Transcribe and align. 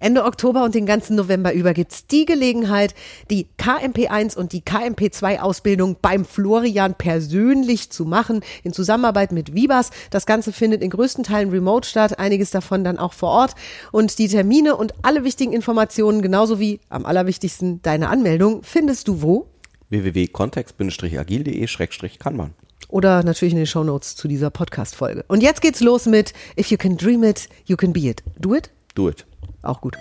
Ende 0.00 0.24
Oktober 0.24 0.64
und 0.64 0.74
den 0.74 0.86
ganzen 0.86 1.14
November 1.14 1.52
über 1.52 1.74
gibt's 1.74 2.06
die 2.06 2.24
Gelegenheit, 2.24 2.94
die 3.30 3.46
KMP1 3.58 4.34
und 4.36 4.52
die 4.52 4.62
KMP2-Ausbildung 4.62 5.98
beim 6.00 6.24
Florian 6.24 6.94
persönlich 6.94 7.90
zu 7.90 8.06
machen, 8.06 8.40
in 8.64 8.72
Zusammenarbeit 8.72 9.30
mit 9.30 9.54
Vibas. 9.54 9.90
Das 10.10 10.24
Ganze 10.24 10.52
findet 10.52 10.80
in 10.82 10.88
größten 10.88 11.22
Teilen 11.22 11.50
remote 11.50 11.86
statt, 11.86 12.18
einiges 12.18 12.50
davon 12.50 12.82
dann 12.82 12.98
auch 12.98 13.12
vor 13.12 13.28
Ort. 13.28 13.54
Und 13.92 14.18
die 14.18 14.28
Termine 14.28 14.76
und 14.76 14.94
alle 15.02 15.22
wichtigen 15.22 15.52
Informationen, 15.52 16.22
genauso 16.22 16.58
wie 16.58 16.80
am 16.88 17.04
allerwichtigsten 17.04 17.82
deine 17.82 18.08
Anmeldung, 18.08 18.62
findest 18.62 19.06
du 19.06 19.20
wo? 19.20 19.48
www.kontext-agil.de-kanban. 19.90 22.54
Oder 22.88 23.22
natürlich 23.22 23.52
in 23.52 23.58
den 23.58 23.66
Shownotes 23.66 24.16
zu 24.16 24.28
dieser 24.28 24.48
Podcast-Folge. 24.48 25.26
Und 25.28 25.42
jetzt 25.42 25.60
geht's 25.60 25.80
los 25.80 26.06
mit 26.06 26.32
If 26.58 26.70
you 26.70 26.78
can 26.78 26.96
dream 26.96 27.22
it, 27.22 27.50
you 27.66 27.76
can 27.76 27.92
be 27.92 28.08
it. 28.08 28.22
Do 28.38 28.54
it? 28.54 28.70
Do 28.94 29.10
it. 29.10 29.26
Auch 29.62 29.80
gut. 29.80 29.96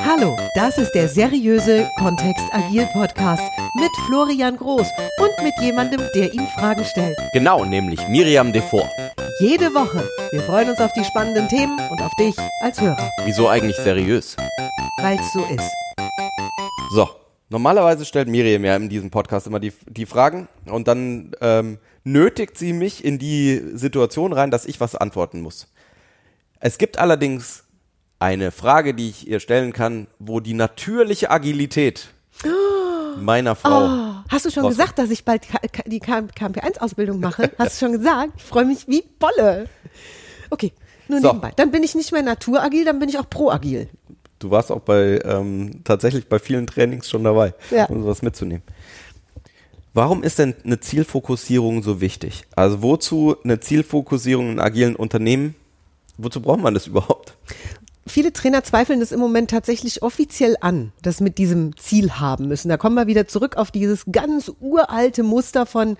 Hallo, 0.00 0.36
das 0.54 0.76
ist 0.78 0.92
der 0.92 1.08
seriöse 1.08 1.88
Kontext 1.98 2.44
Agil 2.52 2.86
Podcast 2.92 3.42
mit 3.76 3.90
Florian 4.06 4.56
Groß 4.56 4.86
und 5.20 5.44
mit 5.44 5.54
jemandem, 5.60 6.00
der 6.14 6.32
ihm 6.32 6.46
Fragen 6.58 6.84
stellt. 6.84 7.16
Genau, 7.32 7.64
nämlich 7.64 8.06
Miriam 8.08 8.52
Devor. 8.52 8.88
Jede 9.40 9.72
Woche. 9.74 10.06
Wir 10.32 10.42
freuen 10.42 10.68
uns 10.70 10.80
auf 10.80 10.92
die 10.92 11.04
spannenden 11.04 11.48
Themen 11.48 11.78
und 11.90 12.00
auf 12.02 12.12
dich 12.16 12.36
als 12.60 12.80
Hörer, 12.80 13.10
Wieso 13.24 13.48
eigentlich 13.48 13.76
seriös? 13.76 14.36
weil's 15.00 15.32
so 15.32 15.44
ist. 15.46 15.72
So, 16.94 17.08
normalerweise 17.48 18.04
stellt 18.04 18.28
Miriam 18.28 18.64
ja 18.64 18.76
in 18.76 18.88
diesem 18.88 19.10
Podcast 19.10 19.46
immer 19.46 19.60
die, 19.60 19.72
die 19.88 20.06
Fragen 20.06 20.46
und 20.66 20.86
dann 20.88 21.32
ähm, 21.40 21.78
nötigt 22.04 22.58
sie 22.58 22.72
mich 22.74 23.02
in 23.04 23.18
die 23.18 23.60
Situation 23.74 24.32
rein, 24.34 24.50
dass 24.50 24.66
ich 24.66 24.78
was 24.78 24.94
antworten 24.94 25.40
muss. 25.40 25.72
Es 26.60 26.78
gibt 26.78 26.98
allerdings 26.98 27.63
eine 28.18 28.50
Frage, 28.50 28.94
die 28.94 29.10
ich 29.10 29.28
ihr 29.28 29.40
stellen 29.40 29.72
kann, 29.72 30.06
wo 30.18 30.40
die 30.40 30.54
natürliche 30.54 31.30
Agilität 31.30 32.08
meiner 33.20 33.54
Frau. 33.54 33.86
Oh, 33.86 34.14
hast 34.28 34.44
du 34.46 34.50
schon 34.50 34.64
Raus- 34.64 34.70
gesagt, 34.72 34.98
dass 34.98 35.10
ich 35.10 35.24
bald 35.24 35.42
die 35.86 36.00
KMP1-Ausbildung 36.00 37.20
mache? 37.20 37.50
Hast 37.58 37.80
du 37.80 37.86
schon 37.86 37.92
gesagt? 37.98 38.32
Ich 38.36 38.42
freue 38.42 38.64
mich 38.64 38.88
wie 38.88 39.02
Bolle. 39.18 39.68
Okay, 40.50 40.72
nur 41.08 41.20
So. 41.20 41.28
nebenbei. 41.28 41.52
Dann 41.56 41.70
bin 41.70 41.82
ich 41.82 41.94
nicht 41.94 42.12
mehr 42.12 42.22
naturagil, 42.22 42.84
dann 42.84 42.98
bin 42.98 43.08
ich 43.08 43.18
auch 43.18 43.28
proagil. 43.28 43.88
Du 44.40 44.50
warst 44.50 44.70
auch 44.72 44.80
bei 44.80 45.20
ähm, 45.24 45.82
tatsächlich 45.84 46.28
bei 46.28 46.38
vielen 46.38 46.66
Trainings 46.66 47.08
schon 47.08 47.24
dabei, 47.24 47.54
Ja. 47.70 47.84
um 47.86 48.02
sowas 48.02 48.20
mitzunehmen. 48.22 48.62
Warum 49.94 50.24
ist 50.24 50.40
denn 50.40 50.54
eine 50.64 50.80
Zielfokussierung 50.80 51.82
so 51.84 52.00
wichtig? 52.00 52.44
Also 52.56 52.82
wozu 52.82 53.36
eine 53.44 53.60
Zielfokussierung 53.60 54.50
in 54.52 54.60
agilen 54.60 54.96
Unternehmen? 54.96 55.54
Wozu 56.18 56.40
braucht 56.40 56.60
man 56.60 56.74
das 56.74 56.88
überhaupt? 56.88 57.36
Viele 58.06 58.32
Trainer 58.32 58.62
zweifeln 58.62 59.00
das 59.00 59.12
im 59.12 59.20
Moment 59.20 59.50
tatsächlich 59.50 60.02
offiziell 60.02 60.56
an, 60.60 60.92
das 61.02 61.20
mit 61.20 61.38
diesem 61.38 61.76
Ziel 61.76 62.12
haben 62.12 62.48
müssen. 62.48 62.68
Da 62.68 62.76
kommen 62.76 62.96
wir 62.96 63.06
wieder 63.06 63.26
zurück 63.26 63.56
auf 63.56 63.70
dieses 63.70 64.04
ganz 64.10 64.52
uralte 64.60 65.22
Muster 65.22 65.64
von 65.64 65.96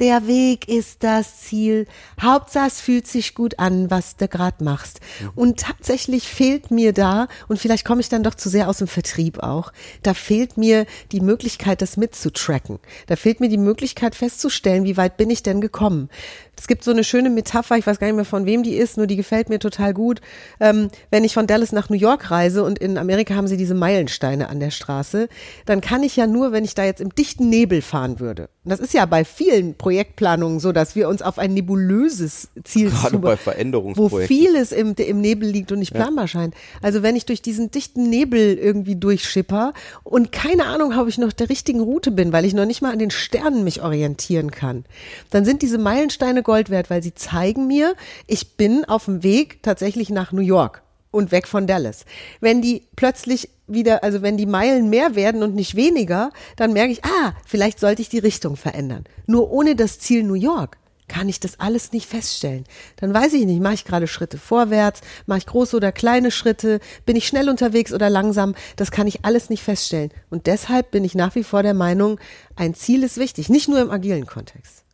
der 0.00 0.28
Weg 0.28 0.68
ist 0.68 1.02
das 1.02 1.40
Ziel. 1.40 1.86
Hauptsache 2.20 2.68
es 2.68 2.80
fühlt 2.80 3.06
sich 3.06 3.34
gut 3.34 3.58
an, 3.58 3.90
was 3.90 4.16
du 4.16 4.28
gerade 4.28 4.62
machst. 4.62 5.00
Und 5.34 5.58
tatsächlich 5.58 6.28
fehlt 6.28 6.70
mir 6.70 6.92
da, 6.92 7.26
und 7.48 7.58
vielleicht 7.58 7.84
komme 7.84 8.00
ich 8.00 8.08
dann 8.08 8.22
doch 8.22 8.34
zu 8.34 8.48
sehr 8.48 8.68
aus 8.68 8.78
dem 8.78 8.86
Vertrieb 8.86 9.40
auch, 9.40 9.72
da 10.02 10.14
fehlt 10.14 10.56
mir 10.56 10.86
die 11.10 11.20
Möglichkeit, 11.20 11.82
das 11.82 11.96
mitzutracken. 11.96 12.78
Da 13.06 13.16
fehlt 13.16 13.40
mir 13.40 13.48
die 13.48 13.56
Möglichkeit 13.56 14.14
festzustellen, 14.14 14.84
wie 14.84 14.96
weit 14.96 15.16
bin 15.16 15.30
ich 15.30 15.42
denn 15.42 15.60
gekommen. 15.60 16.10
Es 16.58 16.66
gibt 16.66 16.82
so 16.82 16.90
eine 16.90 17.04
schöne 17.04 17.30
Metapher, 17.30 17.76
ich 17.76 17.86
weiß 17.86 17.98
gar 17.98 18.08
nicht 18.08 18.16
mehr 18.16 18.24
von 18.24 18.44
wem 18.44 18.62
die 18.62 18.74
ist, 18.74 18.96
nur 18.96 19.06
die 19.06 19.16
gefällt 19.16 19.48
mir 19.48 19.58
total 19.58 19.94
gut. 19.94 20.20
Ähm, 20.60 20.90
wenn 21.10 21.24
ich 21.24 21.34
von 21.34 21.46
Dallas 21.46 21.72
nach 21.72 21.88
New 21.88 21.96
York 21.96 22.30
reise 22.30 22.64
und 22.64 22.78
in 22.78 22.98
Amerika 22.98 23.34
haben 23.34 23.46
sie 23.46 23.56
diese 23.56 23.74
Meilensteine 23.74 24.48
an 24.48 24.58
der 24.60 24.70
Straße, 24.70 25.28
dann 25.66 25.80
kann 25.80 26.02
ich 26.02 26.16
ja 26.16 26.26
nur, 26.26 26.52
wenn 26.52 26.64
ich 26.64 26.74
da 26.74 26.84
jetzt 26.84 27.00
im 27.00 27.14
dichten 27.14 27.48
Nebel 27.48 27.80
fahren 27.80 28.18
würde. 28.18 28.48
Und 28.68 28.72
das 28.72 28.80
ist 28.80 28.92
ja 28.92 29.06
bei 29.06 29.24
vielen 29.24 29.76
Projektplanungen 29.76 30.60
so, 30.60 30.72
dass 30.72 30.94
wir 30.94 31.08
uns 31.08 31.22
auf 31.22 31.38
ein 31.38 31.54
nebulöses 31.54 32.48
Ziel 32.64 32.90
Gerade 32.90 33.12
zu- 33.12 33.18
bei 33.18 33.32
wo 33.32 33.36
Veränderungsprojekten. 33.36 34.26
vieles 34.28 34.72
im, 34.72 34.94
im 34.94 35.22
Nebel 35.22 35.48
liegt 35.48 35.72
und 35.72 35.78
nicht 35.78 35.94
planbar 35.94 36.28
scheint. 36.28 36.52
Also 36.82 37.02
wenn 37.02 37.16
ich 37.16 37.24
durch 37.24 37.40
diesen 37.40 37.70
dichten 37.70 38.10
Nebel 38.10 38.58
irgendwie 38.58 38.94
durchschipper 38.96 39.72
und 40.04 40.32
keine 40.32 40.66
Ahnung 40.66 40.92
habe, 40.92 41.04
ob 41.04 41.08
ich 41.08 41.16
noch 41.16 41.32
der 41.32 41.48
richtigen 41.48 41.80
Route 41.80 42.10
bin, 42.10 42.30
weil 42.34 42.44
ich 42.44 42.52
noch 42.52 42.66
nicht 42.66 42.82
mal 42.82 42.92
an 42.92 42.98
den 42.98 43.10
Sternen 43.10 43.64
mich 43.64 43.82
orientieren 43.82 44.50
kann, 44.50 44.84
dann 45.30 45.46
sind 45.46 45.62
diese 45.62 45.78
Meilensteine 45.78 46.42
Gold 46.42 46.68
wert, 46.68 46.90
weil 46.90 47.02
sie 47.02 47.14
zeigen 47.14 47.68
mir, 47.68 47.94
ich 48.26 48.58
bin 48.58 48.84
auf 48.84 49.06
dem 49.06 49.22
Weg 49.22 49.62
tatsächlich 49.62 50.10
nach 50.10 50.30
New 50.32 50.42
York 50.42 50.82
und 51.18 51.32
weg 51.32 51.46
von 51.46 51.66
Dallas. 51.66 52.04
Wenn 52.40 52.62
die 52.62 52.86
plötzlich 52.96 53.50
wieder, 53.66 54.02
also 54.02 54.22
wenn 54.22 54.36
die 54.36 54.46
Meilen 54.46 54.88
mehr 54.88 55.14
werden 55.14 55.42
und 55.42 55.54
nicht 55.54 55.74
weniger, 55.74 56.30
dann 56.56 56.72
merke 56.72 56.92
ich, 56.92 57.04
ah, 57.04 57.34
vielleicht 57.44 57.78
sollte 57.80 58.00
ich 58.00 58.08
die 58.08 58.18
Richtung 58.18 58.56
verändern. 58.56 59.04
Nur 59.26 59.50
ohne 59.50 59.76
das 59.76 59.98
Ziel 59.98 60.22
New 60.22 60.34
York 60.34 60.78
kann 61.08 61.28
ich 61.28 61.40
das 61.40 61.58
alles 61.58 61.92
nicht 61.92 62.06
feststellen. 62.06 62.64
Dann 62.96 63.12
weiß 63.12 63.32
ich 63.32 63.46
nicht, 63.46 63.60
mache 63.60 63.74
ich 63.74 63.84
gerade 63.84 64.06
Schritte 64.06 64.38
vorwärts, 64.38 65.00
mache 65.26 65.38
ich 65.38 65.46
große 65.46 65.74
oder 65.76 65.90
kleine 65.90 66.30
Schritte, 66.30 66.80
bin 67.06 67.16
ich 67.16 67.26
schnell 67.26 67.48
unterwegs 67.48 67.92
oder 67.92 68.10
langsam, 68.10 68.54
das 68.76 68.90
kann 68.90 69.06
ich 69.06 69.24
alles 69.24 69.50
nicht 69.50 69.62
feststellen. 69.62 70.10
Und 70.30 70.46
deshalb 70.46 70.90
bin 70.90 71.04
ich 71.04 71.14
nach 71.14 71.34
wie 71.34 71.44
vor 71.44 71.62
der 71.62 71.74
Meinung, 71.74 72.20
ein 72.56 72.74
Ziel 72.74 73.02
ist 73.02 73.16
wichtig, 73.16 73.48
nicht 73.48 73.68
nur 73.68 73.80
im 73.80 73.90
agilen 73.90 74.26
Kontext. 74.26 74.84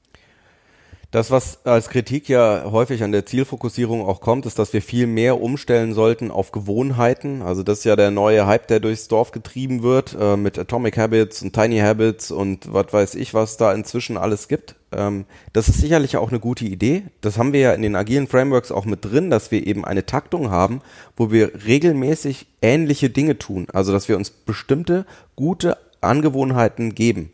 Das, 1.15 1.31
was 1.31 1.65
als 1.65 1.91
Kritik 1.91 2.29
ja 2.29 2.65
häufig 2.73 3.05
an 3.05 3.13
der 3.13 3.25
Zielfokussierung 3.25 4.05
auch 4.05 4.21
kommt, 4.21 4.47
ist, 4.47 4.59
dass 4.59 4.73
wir 4.73 4.83
viel 4.83 5.07
mehr 5.07 5.41
umstellen 5.41 5.95
sollten 5.95 6.33
auf 6.33 6.51
Gewohnheiten. 6.51 7.41
Also 7.41 7.63
das 7.63 7.79
ist 7.79 7.85
ja 7.85 7.95
der 7.95 8.11
neue 8.11 8.49
Hype, 8.49 8.67
der 8.67 8.81
durchs 8.81 9.07
Dorf 9.07 9.31
getrieben 9.31 9.85
wird, 9.85 10.17
äh, 10.21 10.37
mit 10.37 10.59
Atomic 10.59 10.99
Habits 10.99 11.41
und 11.41 11.53
Tiny 11.53 11.79
Habits 11.79 12.33
und 12.33 12.73
was 12.73 12.93
weiß 12.93 13.15
ich, 13.15 13.33
was 13.33 13.57
da 13.57 13.73
inzwischen 13.73 14.17
alles 14.17 14.49
gibt. 14.49 14.75
Ähm, 14.91 15.25
das 15.53 15.69
ist 15.69 15.81
sicherlich 15.81 16.17
auch 16.17 16.31
eine 16.31 16.41
gute 16.41 16.65
Idee. 16.65 17.05
Das 17.21 17.39
haben 17.39 17.53
wir 17.53 17.61
ja 17.61 17.75
in 17.75 17.83
den 17.83 17.95
agilen 17.95 18.27
Frameworks 18.27 18.73
auch 18.73 18.85
mit 18.85 19.05
drin, 19.05 19.31
dass 19.31 19.53
wir 19.53 19.65
eben 19.65 19.85
eine 19.85 20.07
Taktung 20.07 20.51
haben, 20.51 20.81
wo 21.17 21.31
wir 21.31 21.65
regelmäßig 21.65 22.49
ähnliche 22.61 23.09
Dinge 23.09 23.39
tun. 23.39 23.69
Also 23.73 23.93
dass 23.93 24.09
wir 24.09 24.17
uns 24.17 24.31
bestimmte 24.31 25.07
gute 25.37 25.77
Angewohnheiten 26.01 26.97
geben. 26.97 27.31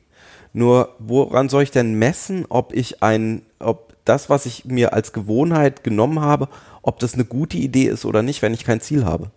Nur 0.52 0.94
woran 0.98 1.48
soll 1.48 1.62
ich 1.62 1.70
denn 1.70 1.94
messen, 1.94 2.44
ob 2.48 2.72
ich 2.72 3.02
ein, 3.02 3.42
ob 3.58 3.94
das, 4.04 4.28
was 4.28 4.46
ich 4.46 4.64
mir 4.64 4.92
als 4.92 5.12
Gewohnheit 5.12 5.84
genommen 5.84 6.20
habe, 6.20 6.48
ob 6.82 6.98
das 6.98 7.14
eine 7.14 7.24
gute 7.24 7.56
Idee 7.56 7.84
ist 7.84 8.04
oder 8.04 8.22
nicht, 8.22 8.42
wenn 8.42 8.54
ich 8.54 8.64
kein 8.64 8.80
Ziel 8.80 9.04
habe? 9.04 9.30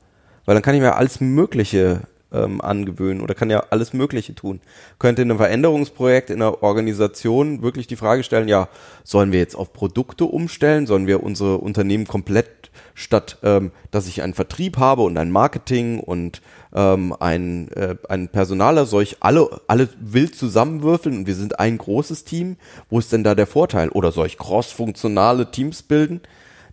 Weil 0.46 0.56
dann 0.56 0.63
kann 0.63 0.75
ich 0.75 0.81
mir 0.81 0.96
alles 0.96 1.22
Mögliche 1.22 2.02
ähm, 2.34 2.59
angewöhnen 2.62 3.22
oder 3.22 3.35
kann 3.35 3.50
ja 3.50 3.66
alles 3.69 3.94
Mögliche 3.94 4.34
tun. 4.34 4.59
Könnte 5.00 5.22
in 5.22 5.29
einem 5.29 5.38
Veränderungsprojekt 5.38 6.29
in 6.29 6.41
einer 6.41 6.63
Organisation 6.63 7.62
wirklich 7.62 7.88
die 7.88 7.96
Frage 7.96 8.23
stellen, 8.23 8.47
ja, 8.47 8.68
sollen 9.03 9.31
wir 9.31 9.40
jetzt 9.40 9.56
auf 9.56 9.72
Produkte 9.72 10.25
umstellen? 10.25 10.88
Sollen 10.88 11.07
wir 11.07 11.23
unsere 11.23 11.59
Unternehmen 11.59 12.07
komplett 12.07 12.62
statt, 12.94 13.38
ähm, 13.44 13.72
dass 13.91 14.07
ich 14.07 14.22
einen 14.22 14.34
Vertrieb 14.34 14.78
habe 14.78 15.03
und 15.03 15.17
ein 15.17 15.31
Marketing 15.31 16.00
und 16.00 16.41
ähm, 16.73 17.16
ein, 17.19 17.72
äh, 17.72 17.95
ein 18.09 18.29
Personaler, 18.29 18.85
soll 18.85 19.03
ich 19.03 19.17
alle, 19.22 19.61
alle 19.67 19.89
wild 20.00 20.35
zusammenwürfeln 20.35 21.17
und 21.19 21.28
wir 21.28 21.35
sind 21.35 21.59
ein 21.59 21.78
großes 21.78 22.23
Team? 22.23 22.57
Wo 22.89 23.00
ist 23.00 23.11
denn 23.11 23.23
da 23.23 23.35
der 23.35 23.47
Vorteil? 23.47 23.89
Oder 23.89 24.11
soll 24.11 24.28
ich 24.28 24.38
cross-funktionale 24.38 25.51
Teams 25.51 25.84
bilden? 25.84 26.22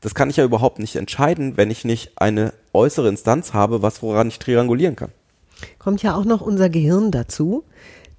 Das 0.00 0.14
kann 0.14 0.30
ich 0.30 0.36
ja 0.36 0.44
überhaupt 0.44 0.78
nicht 0.78 0.96
entscheiden, 0.96 1.56
wenn 1.56 1.70
ich 1.70 1.84
nicht 1.84 2.12
eine 2.16 2.54
äußere 2.72 3.08
Instanz 3.08 3.52
habe, 3.52 3.82
was 3.82 4.02
woran 4.02 4.28
ich 4.28 4.38
triangulieren 4.38 4.96
kann. 4.96 5.10
Kommt 5.78 6.02
ja 6.02 6.14
auch 6.16 6.24
noch 6.24 6.40
unser 6.40 6.70
Gehirn 6.70 7.10
dazu, 7.10 7.64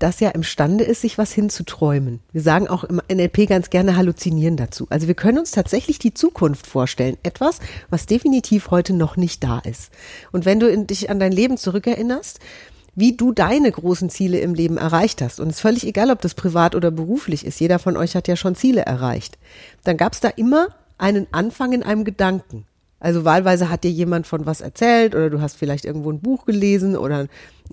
das 0.02 0.20
ja 0.20 0.30
imstande 0.30 0.84
ist, 0.84 1.02
sich 1.02 1.18
was 1.18 1.32
hinzuträumen. 1.32 2.20
Wir 2.32 2.42
sagen 2.42 2.68
auch 2.68 2.84
im 2.84 3.02
NLP 3.12 3.48
ganz 3.48 3.70
gerne 3.70 3.96
halluzinieren 3.96 4.58
dazu. 4.58 4.88
Also 4.90 5.08
wir 5.08 5.14
können 5.14 5.40
uns 5.40 5.52
tatsächlich 5.52 6.00
die 6.00 6.14
Zukunft 6.14 6.68
vorstellen. 6.68 7.18
Etwas, 7.24 7.60
was 7.90 8.06
definitiv 8.06 8.72
heute 8.72 8.94
noch 8.94 9.18
nicht 9.18 9.44
da 9.44 9.60
ist. 9.60 9.92
Und 10.32 10.46
wenn 10.46 10.60
du 10.60 10.86
dich 10.86 11.10
an 11.10 11.20
dein 11.20 11.32
Leben 11.32 11.58
zurückerinnerst, 11.58 12.40
wie 12.96 13.16
du 13.16 13.32
deine 13.32 13.72
großen 13.72 14.10
Ziele 14.10 14.40
im 14.40 14.54
Leben 14.54 14.78
erreicht 14.78 15.22
hast. 15.22 15.40
Und 15.40 15.48
es 15.48 15.56
ist 15.56 15.62
völlig 15.62 15.88
egal, 15.88 16.12
ob 16.12 16.22
das 16.22 16.34
privat 16.34 16.76
oder 16.76 16.92
beruflich 16.92 17.46
ist. 17.46 17.60
Jeder 17.60 17.80
von 17.80 17.96
euch 17.96 18.16
hat 18.16 18.28
ja 18.28 18.36
schon 18.36 18.56
Ziele 18.56 18.82
erreicht. 18.82 19.38
Dann 19.84 19.98
gab 19.98 20.14
es 20.14 20.20
da 20.20 20.28
immer 20.28 20.68
einen 20.98 21.28
Anfang 21.32 21.72
in 21.72 21.84
einem 21.84 22.04
Gedanken. 22.04 22.66
Also 23.02 23.26
wahlweise 23.26 23.70
hat 23.70 23.84
dir 23.84 23.92
jemand 23.92 24.28
von 24.28 24.46
was 24.46 24.62
erzählt 24.62 25.16
oder 25.16 25.30
du 25.30 25.42
hast 25.42 25.58
vielleicht 25.58 25.86
irgendwo 25.86 26.12
ein 26.12 26.22
Buch 26.22 26.46
gelesen 26.46 26.96
oder 26.96 27.28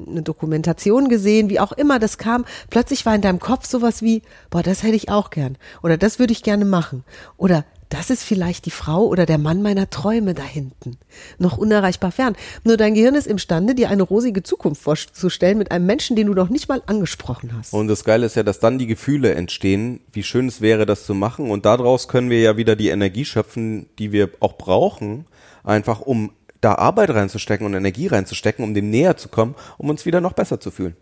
eine 0.06 0.22
Dokumentation 0.22 1.08
gesehen, 1.08 1.50
wie 1.50 1.60
auch 1.60 1.72
immer 1.72 1.98
das 1.98 2.16
kam. 2.16 2.46
Plötzlich 2.70 3.04
war 3.04 3.14
in 3.14 3.20
deinem 3.20 3.38
Kopf 3.38 3.66
sowas 3.66 4.00
wie, 4.00 4.22
boah, 4.48 4.62
das 4.62 4.82
hätte 4.82 4.96
ich 4.96 5.10
auch 5.10 5.30
gern 5.30 5.58
oder 5.82 5.98
das 5.98 6.19
würde 6.19 6.32
ich 6.32 6.42
gerne 6.42 6.64
machen 6.64 7.04
oder 7.36 7.64
das 7.88 8.11
ist 8.11 8.23
vielleicht 8.23 8.67
die 8.67 8.70
Frau 8.70 9.06
oder 9.06 9.26
der 9.26 9.38
Mann 9.38 9.62
meiner 9.62 9.90
Träume 9.90 10.35
da 10.35 10.43
hinten. 10.43 10.99
Noch 11.38 11.56
unerreichbar 11.56 12.12
fern. 12.12 12.37
Nur 12.64 12.76
dein 12.76 12.94
Gehirn 12.94 13.14
ist 13.14 13.26
imstande, 13.26 13.75
dir 13.75 13.88
eine 13.88 14.02
rosige 14.02 14.43
Zukunft 14.43 14.82
vorzustellen 14.82 15.58
mit 15.58 15.70
einem 15.70 15.87
Menschen, 15.87 16.17
den 16.17 16.26
du 16.26 16.35
noch 16.35 16.49
nicht 16.49 16.69
mal 16.69 16.82
angesprochen 16.87 17.52
hast. 17.56 17.73
Und 17.73 17.88
das 17.88 18.05
Geile 18.05 18.26
ist 18.26 18.37
ja, 18.37 18.43
dass 18.43 18.61
dann 18.61 18.79
die 18.79 18.87
Gefühle 18.87 19.35
entstehen, 19.35 20.00
wie 20.12 20.23
schön 20.23 20.49
es 20.49 20.61
wäre, 20.61 20.87
das 20.87 21.06
zu 21.06 21.14
machen. 21.14 21.50
Und 21.50 21.64
daraus 21.64 22.08
können 22.08 22.31
wir 22.31 22.40
ja 22.40 22.56
wieder 22.56 22.76
die 22.76 22.88
Energie 22.88 23.25
schöpfen, 23.25 23.88
die 23.99 24.12
wir 24.12 24.31
auch 24.40 24.58
brauchen, 24.58 25.26
einfach 25.64 26.00
um 26.00 26.32
da 26.61 26.75
Arbeit 26.75 27.11
reinzustecken 27.11 27.67
und 27.67 27.75
Energie 27.75 28.08
reinzustecken, 28.08 28.64
um 28.64 28.75
dem 28.75 28.90
näher 28.90 29.17
zu 29.17 29.29
kommen, 29.29 29.55
um 29.79 29.88
uns 29.90 30.06
wieder 30.06 30.20
noch 30.20 30.32
besser 30.32 30.61
zu 30.61 30.70
fühlen. 30.70 30.96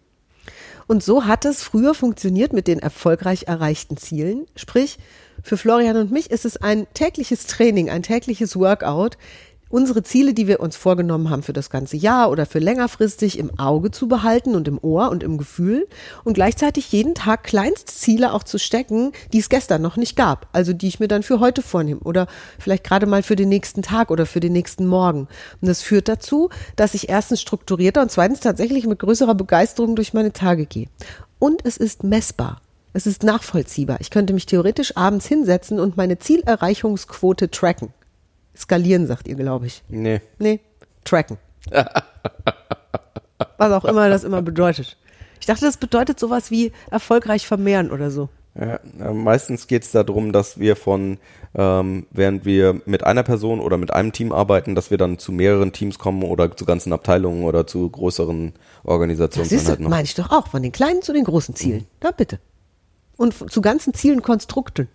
Und 0.87 1.03
so 1.03 1.25
hat 1.27 1.45
es 1.45 1.63
früher 1.63 1.95
funktioniert 1.95 2.53
mit 2.53 2.69
den 2.69 2.79
erfolgreich 2.79 3.45
erreichten 3.49 3.97
Zielen. 3.97 4.47
Sprich, 4.55 4.99
für 5.43 5.57
Florian 5.57 5.97
und 5.97 6.13
mich 6.13 6.31
ist 6.31 6.45
es 6.45 6.57
ein 6.57 6.87
tägliches 6.95 7.47
Training, 7.47 7.91
ein 7.91 8.03
tägliches 8.03 8.57
Workout, 8.57 9.19
unsere 9.69 10.03
Ziele, 10.03 10.33
die 10.33 10.47
wir 10.47 10.61
uns 10.61 10.77
vorgenommen 10.77 11.31
haben 11.31 11.43
für 11.43 11.53
das 11.53 11.71
ganze 11.71 11.97
Jahr 11.97 12.31
oder 12.31 12.47
für 12.47 12.59
längerfristig 12.59 13.39
im 13.39 13.59
Auge 13.59 13.91
zu 13.91 14.09
behalten 14.09 14.55
und 14.55 14.69
im 14.69 14.79
Ohr 14.83 15.11
und 15.11 15.23
im 15.23 15.39
Gefühl 15.39 15.89
und 16.25 16.35
gleichzeitig 16.35 16.93
jeden 16.93 17.15
Tag 17.15 17.45
Kleinstziele 17.45 18.33
auch 18.33 18.45
zu 18.45 18.59
stecken, 18.59 19.13
die 19.33 19.39
es 19.39 19.49
gestern 19.49 19.83
noch 19.83 19.97
nicht 19.97 20.17
gab, 20.17 20.49
also 20.53 20.73
die 20.73 20.89
ich 20.89 21.01
mir 21.01 21.09
dann 21.09 21.23
für 21.23 21.41
heute 21.41 21.63
vornehme 21.63 22.01
oder 22.01 22.27
vielleicht 22.59 22.85
gerade 22.85 23.07
mal 23.07 23.23
für 23.23 23.37
den 23.37 23.49
nächsten 23.49 23.83
Tag 23.83 24.11
oder 24.11 24.27
für 24.27 24.41
den 24.41 24.53
nächsten 24.53 24.87
Morgen. 24.87 25.29
Und 25.61 25.69
das 25.69 25.83
führt 25.83 26.09
dazu, 26.09 26.51
dass 26.77 26.95
ich 26.95 27.09
erstens 27.09 27.41
strukturierter 27.41 28.03
und 28.03 28.11
zweitens 28.11 28.41
tatsächlich 28.41 28.87
mit 28.87 28.99
größerer 29.01 29.35
Begeisterung 29.35 29.97
durch 29.97 30.15
meine 30.15 30.33
Tage 30.33 30.67
gehe. 30.67 30.89
Und 31.39 31.65
es 31.65 31.77
ist 31.77 32.05
messbar. 32.05 32.61
Es 32.93 33.07
ist 33.07 33.25
nachvollziehbar. 33.25 33.99
Ich 34.01 34.11
könnte 34.11 34.33
mich 34.33 34.47
theoretisch 34.47 34.97
abends 34.97 35.27
hinsetzen 35.27 35.79
und 35.79 35.99
meine 35.99 36.19
Zielerreichungsquote 36.19 37.51
tracken. 37.51 37.93
Skalieren, 38.57 39.07
sagt 39.07 39.29
ihr, 39.29 39.37
glaube 39.37 39.67
ich. 39.67 39.83
Nee. 39.89 40.21
Nee, 40.39 40.61
tracken. 41.05 41.39
Was 43.59 43.73
auch 43.73 43.85
immer 43.85 44.09
das 44.09 44.25
immer 44.25 44.43
bedeutet. 44.43 44.97
Ich 45.41 45.47
dachte, 45.47 45.65
das 45.65 45.77
bedeutet 45.77 46.19
sowas 46.19 46.51
wie 46.51 46.73
erfolgreich 46.91 47.47
vermehren 47.47 47.91
oder 47.91 48.11
so. 48.11 48.29
Ja, 48.59 48.81
meistens 49.13 49.67
geht 49.67 49.83
es 49.83 49.93
darum, 49.93 50.33
dass 50.33 50.59
wir 50.59 50.77
von, 50.77 51.19
ähm, 51.55 52.07
während 52.11 52.47
wir 52.47 52.81
mit 52.87 53.05
einer 53.05 53.23
Person 53.23 53.61
oder 53.61 53.77
mit 53.77 53.93
einem 53.93 54.13
Team 54.13 54.33
arbeiten, 54.33 54.75
dass 54.75 54.91
wir 54.91 54.97
dann 54.97 55.19
zu 55.19 55.31
mehreren 55.31 55.73
Teams 55.73 55.99
kommen 55.99 56.23
oder 56.23 56.57
zu 56.57 56.65
ganzen 56.65 56.93
Abteilungen 56.95 57.45
oder 57.45 57.67
zu 57.67 57.89
größeren 57.91 58.55
Organisationen. 58.83 59.51
Das 59.51 59.69
ist, 59.69 59.81
meine 59.81 60.05
ich 60.05 60.15
doch 60.15 60.31
auch, 60.31 60.49
von 60.49 60.63
den 60.63 60.73
kleinen 60.73 61.03
zu 61.03 61.13
den 61.13 61.25
großen 61.25 61.55
Zielen. 61.55 61.81
Mhm. 61.81 61.87
Da 62.01 62.11
bitte. 62.13 62.41
Und 63.19 63.35
zu 63.51 63.61
ganzen 63.61 63.93
Zielen 63.93 64.23
Konstrukten. 64.23 64.89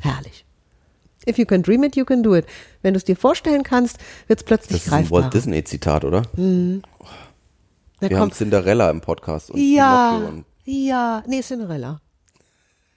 Herrlich. 0.00 0.44
If 1.28 1.38
you 1.38 1.46
can 1.46 1.62
dream 1.62 1.84
it, 1.84 1.96
you 1.96 2.04
can 2.04 2.22
do 2.22 2.34
it. 2.34 2.46
Wenn 2.82 2.94
du 2.94 2.98
es 2.98 3.04
dir 3.04 3.16
vorstellen 3.16 3.62
kannst, 3.62 3.98
wird 4.26 4.40
es 4.40 4.44
plötzlich 4.44 4.84
greifbar. 4.84 5.00
Das 5.00 5.06
ist 5.06 5.12
ein 5.12 5.22
Walt 5.22 5.34
Disney-Zitat, 5.34 6.04
oder? 6.04 6.22
Mhm. 6.36 6.82
Wir 8.00 8.08
kommt, 8.08 8.20
haben 8.20 8.32
Cinderella 8.32 8.90
im 8.90 9.00
Podcast. 9.00 9.50
Und 9.50 9.60
ja, 9.60 10.16
und 10.16 10.44
ja, 10.64 11.22
nee, 11.26 11.40
Cinderella. 11.40 12.00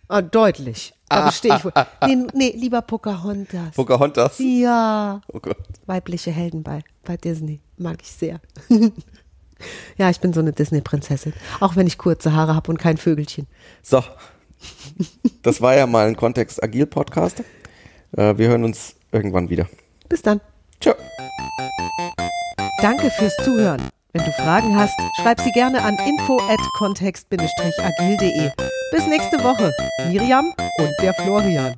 Ah, 0.07 0.21
deutlich. 0.21 0.93
Da 1.09 1.25
bestehe 1.27 1.55
ich 1.55 1.65
wohl. 1.65 1.71
Nee, 2.07 2.27
nee, 2.33 2.53
lieber 2.55 2.81
Pocahontas. 2.81 3.75
Pocahontas? 3.75 4.35
Ja. 4.39 5.21
Oh 5.31 5.39
Gott. 5.39 5.57
Weibliche 5.85 6.31
Helden 6.31 6.63
bei, 6.63 6.83
bei 7.03 7.17
Disney. 7.17 7.61
Mag 7.77 8.01
ich 8.01 8.11
sehr. 8.11 8.39
ja, 9.97 10.09
ich 10.09 10.19
bin 10.19 10.33
so 10.33 10.39
eine 10.39 10.53
Disney-Prinzessin. 10.53 11.33
Auch 11.59 11.75
wenn 11.75 11.87
ich 11.87 11.97
kurze 11.97 12.33
Haare 12.33 12.55
habe 12.55 12.71
und 12.71 12.77
kein 12.77 12.97
Vögelchen. 12.97 13.47
So. 13.81 14.03
Das 15.43 15.61
war 15.61 15.75
ja 15.75 15.85
mal 15.85 16.07
ein 16.07 16.15
Kontext-Agil-Podcast. 16.15 17.41
Äh, 17.41 17.43
wir 18.15 18.47
hören 18.47 18.63
uns 18.63 18.95
irgendwann 19.11 19.49
wieder. 19.49 19.67
Bis 20.09 20.21
dann. 20.21 20.39
Ciao. 20.79 20.93
Danke 22.81 23.09
fürs 23.11 23.35
Zuhören. 23.43 23.89
Wenn 24.13 24.23
du 24.23 24.31
Fragen 24.31 24.77
hast, 24.77 24.97
schreib 25.21 25.41
sie 25.41 25.51
gerne 25.51 25.81
an 25.81 25.97
info@kontext-agil.de. 25.97 28.51
Bis 28.91 29.07
nächste 29.07 29.43
Woche. 29.43 29.73
Miriam 30.09 30.53
und 30.77 30.93
der 31.01 31.13
Florian. 31.15 31.75